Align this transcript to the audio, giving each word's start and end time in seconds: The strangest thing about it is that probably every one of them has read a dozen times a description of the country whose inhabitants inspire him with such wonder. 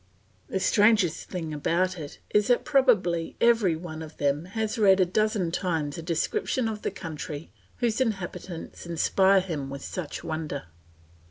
The 0.49 0.59
strangest 0.59 1.29
thing 1.29 1.53
about 1.53 1.99
it 1.99 2.17
is 2.31 2.47
that 2.47 2.65
probably 2.65 3.35
every 3.39 3.75
one 3.75 4.01
of 4.01 4.17
them 4.17 4.45
has 4.57 4.79
read 4.79 4.99
a 4.99 5.05
dozen 5.05 5.51
times 5.51 5.95
a 5.95 6.01
description 6.01 6.67
of 6.67 6.81
the 6.81 6.89
country 6.89 7.51
whose 7.77 8.01
inhabitants 8.01 8.87
inspire 8.87 9.41
him 9.41 9.69
with 9.69 9.83
such 9.83 10.23
wonder. 10.23 10.63